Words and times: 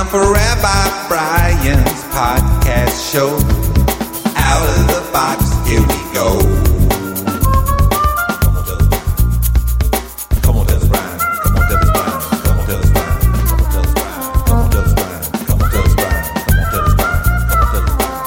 time 0.00 0.08
for 0.08 0.32
Rabbi 0.32 1.08
Brian's 1.08 2.04
podcast 2.14 3.12
show. 3.12 3.36
Out 4.36 4.68
of 4.68 4.86
the 4.86 5.00
box, 5.12 5.44
here 5.68 5.82
we 5.82 6.00
go. 6.14 6.38
Come 10.42 10.56
on, 10.56 10.66
tell 10.66 10.76
us, 10.76 10.88
Brian. 10.88 11.18
Come 11.42 11.56
on, 11.56 11.68
tell 11.68 11.78
us, 11.78 11.90
Brian. 11.90 12.20
Come 12.44 12.58
on, 12.58 12.66
tell 12.66 12.80
us, 12.80 12.90
Brian. 12.90 13.20
Come 14.46 14.60
on, 14.60 14.70
tell 14.70 14.84
us, 14.84 14.94
Brian. 14.94 15.22
Come 15.46 15.60
on, 15.60 15.70
tell 15.70 15.84
us, 15.84 15.84
Brian. 15.84 15.84
Come 15.84 15.84
on, 15.84 15.84
tell 15.84 15.84
us, 15.84 15.94
Brian. 15.94 16.24
Come 16.46 16.58
on, 16.60 16.70
tell 16.70 16.84
us, 16.84 16.94
Brian. 17.00 17.28
Come 17.30 17.60
on, 17.60 17.68
tell 17.70 17.82
us, 17.82 17.90
Brian. 17.90 18.20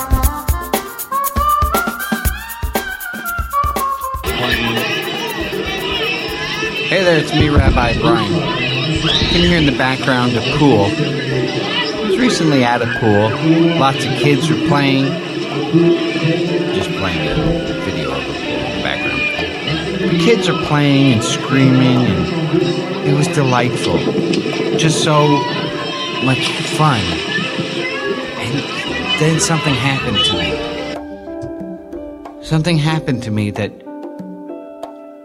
Hey 6.89 7.01
there, 7.03 7.17
it's 7.19 7.33
me, 7.33 7.49
Rabbi 7.49 7.99
Brian. 7.99 8.72
You 9.04 9.09
can 9.09 9.41
hear 9.41 9.57
in 9.57 9.65
the 9.65 9.73
background 9.77 10.38
a 10.38 10.41
pool. 10.57 10.85
I 10.85 12.07
was 12.07 12.17
recently 12.17 12.63
at 12.63 12.81
a 12.81 12.85
pool. 12.99 13.31
Lots 13.77 14.05
of 14.05 14.13
kids 14.13 14.49
were 14.49 14.66
playing. 14.70 15.07
Just 16.73 16.89
playing 16.91 17.27
a 17.27 17.35
video 17.84 18.12
of 18.12 18.21
a 18.21 18.23
pool 18.23 18.35
in 18.38 18.77
the 18.77 18.81
background. 18.81 19.20
The 20.09 20.17
kids 20.20 20.48
are 20.48 20.57
playing 20.67 21.12
and 21.12 21.21
screaming, 21.21 22.05
and 22.05 22.26
it 23.05 23.13
was 23.13 23.27
delightful. 23.27 23.98
Just 24.77 25.04
so 25.04 25.27
much 26.23 26.48
fun. 26.77 27.01
And 28.40 28.63
then 29.20 29.38
something 29.41 29.73
happened 29.73 30.23
to 30.27 30.34
me. 30.38 30.54
Something 32.41 32.77
happened 32.77 33.21
to 33.23 33.31
me 33.31 33.51
that 33.51 33.82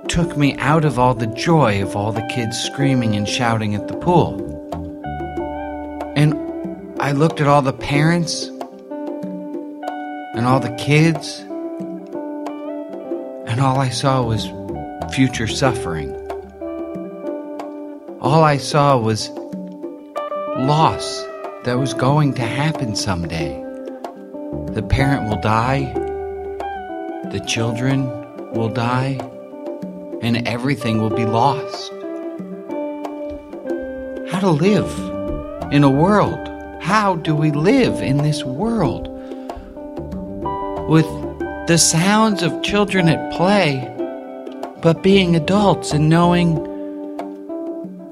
took 0.09 0.37
me 0.37 0.57
out 0.57 0.85
of 0.85 0.99
all 0.99 1.15
the 1.15 1.27
joy 1.27 1.83
of 1.83 1.95
all 1.95 2.13
the 2.13 2.27
kids 2.35 2.59
screaming 2.59 3.15
and 3.15 3.29
shouting 3.29 3.75
at 3.75 3.89
the 3.89 3.97
pool. 3.97 4.41
And 6.17 6.35
I 7.01 7.13
looked 7.13 7.41
at 7.41 7.47
all 7.47 7.63
the 7.63 7.75
parents 7.75 8.47
and 10.35 10.47
all 10.47 10.61
the 10.61 10.75
kids, 10.77 11.41
and 13.47 13.61
all 13.61 13.79
I 13.79 13.91
saw 13.91 14.23
was 14.23 14.51
future 15.15 15.47
suffering. 15.47 16.15
All 18.21 18.43
I 18.43 18.57
saw 18.57 18.99
was 18.99 19.29
loss 20.57 21.23
that 21.65 21.79
was 21.79 21.93
going 21.95 22.35
to 22.35 22.43
happen 22.43 22.97
someday. 22.97 23.63
The 24.73 24.83
parent 24.89 25.29
will 25.29 25.41
die, 25.41 25.93
the 27.31 27.45
children 27.47 28.07
will 28.53 28.71
die 28.71 29.19
and 30.23 30.47
everything 30.49 31.01
will 31.01 31.15
be 31.15 31.25
lost. 31.25 31.93
How 34.31 34.41
to 34.41 34.51
live 34.51 34.93
in 35.73 35.85
a 35.85 35.91
world? 35.91 36.39
How 36.81 37.17
do 37.17 37.35
we 37.35 37.51
live 37.51 38.01
in 38.03 38.19
this 38.19 38.45
world? 38.45 39.09
With 40.89 41.07
the 41.69 41.79
sounds 41.79 42.43
of 42.43 42.63
children 42.63 43.09
at 43.09 43.33
play, 43.33 43.95
but 44.81 45.03
being 45.03 45.37
adults 45.37 45.93
and 45.93 46.09
knowing 46.09 46.59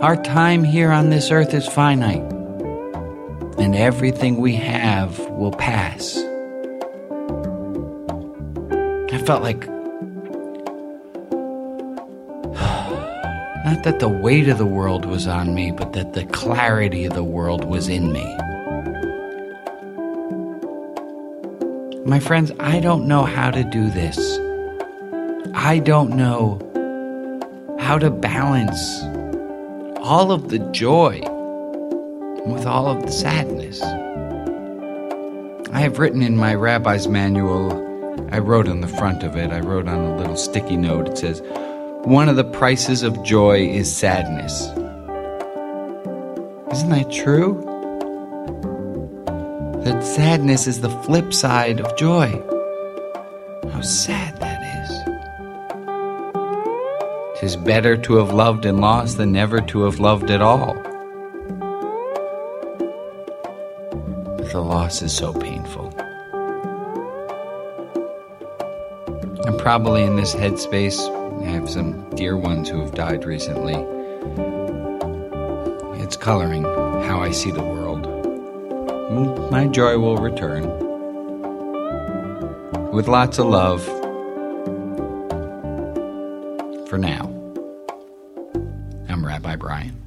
our 0.01 0.17
time 0.23 0.63
here 0.63 0.93
on 0.93 1.11
this 1.11 1.31
earth 1.31 1.55
is 1.55 1.67
finite 1.67 2.23
and 3.59 3.75
everything 3.75 4.37
we 4.37 4.55
have 4.55 5.19
will 5.31 5.53
pass. 5.53 6.19
I 9.13 9.19
felt 9.25 9.43
like 9.43 9.76
Not 13.67 13.83
that 13.83 13.99
the 13.99 14.09
weight 14.09 14.47
of 14.47 14.59
the 14.59 14.65
world 14.65 15.05
was 15.05 15.27
on 15.27 15.53
me, 15.53 15.73
but 15.73 15.93
that 15.95 16.13
the 16.13 16.25
clarity 16.27 17.05
of 17.05 17.15
the 17.15 17.25
world 17.25 17.65
was 17.65 17.89
in 17.89 18.13
me. 18.13 18.25
My 22.05 22.21
friends, 22.21 22.53
I 22.61 22.79
don't 22.79 23.09
know 23.09 23.25
how 23.25 23.51
to 23.51 23.65
do 23.65 23.91
this. 23.91 24.39
I 25.53 25.81
don't 25.81 26.11
know 26.11 26.61
how 27.81 27.99
to 27.99 28.09
balance 28.09 29.03
all 29.99 30.31
of 30.31 30.49
the 30.49 30.61
joy 30.71 31.19
with 32.47 32.67
all 32.67 32.87
of 32.87 33.03
the 33.03 33.11
sadness. 33.11 33.83
I 35.73 35.81
have 35.81 35.99
written 35.99 36.23
in 36.23 36.37
my 36.37 36.55
rabbi's 36.55 37.09
manual, 37.09 37.73
I 38.31 38.39
wrote 38.39 38.69
on 38.69 38.81
the 38.81 38.87
front 38.87 39.25
of 39.25 39.35
it, 39.35 39.51
I 39.51 39.59
wrote 39.59 39.89
on 39.89 39.99
a 39.99 40.17
little 40.17 40.37
sticky 40.37 40.77
note, 40.77 41.09
it 41.09 41.19
says, 41.19 41.43
one 42.07 42.29
of 42.29 42.37
the 42.37 42.45
prices 42.45 43.03
of 43.03 43.21
joy 43.25 43.67
is 43.67 43.93
sadness. 43.93 44.69
Isn't 46.71 46.91
that 46.91 47.11
true? 47.11 47.61
That 49.83 50.05
sadness 50.05 50.69
is 50.69 50.83
the 50.83 50.89
flip 51.03 51.35
side 51.35 51.81
of 51.81 51.97
joy. 51.97 52.41
How 53.73 53.81
sad 53.81 54.39
that 54.39 54.63
is. 57.35 57.41
Tis 57.41 57.57
better 57.57 57.97
to 57.97 58.15
have 58.19 58.33
loved 58.33 58.67
and 58.67 58.81
lost 58.81 59.17
than 59.17 59.33
never 59.33 59.61
to 59.63 59.83
have 59.83 59.99
loved 59.99 60.31
at 60.31 60.41
all. 60.41 60.75
But 64.37 64.53
the 64.53 64.61
loss 64.61 65.03
is 65.03 65.13
so 65.13 65.33
painful. 65.33 65.93
I'm 69.45 69.59
probably 69.59 70.05
in 70.05 70.15
this 70.15 70.37
headspace 70.37 71.16
I 71.41 71.51
have 71.51 71.69
some 71.69 72.09
dear 72.11 72.37
ones 72.37 72.69
who 72.69 72.81
have 72.81 72.95
died 72.95 73.25
recently. 73.25 73.75
It's 76.03 76.17
coloring 76.17 76.65
how 76.65 77.21
I 77.21 77.31
see 77.31 77.51
the 77.51 77.63
world. 77.63 78.07
My 79.51 79.67
joy 79.67 79.99
will 79.99 80.17
return. 80.17 80.65
With 82.93 83.09
lots 83.09 83.39
of 83.39 83.47
love. 83.47 83.85
For 86.89 86.99
now, 86.99 87.27
I'm 89.09 89.25
Rabbi 89.25 89.57
Brian. 89.57 90.06